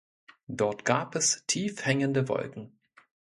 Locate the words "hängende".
1.85-2.27